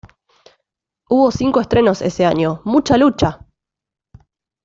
[1.09, 3.45] Hubo cinco estrenos ese año: "¡Mucha lucha!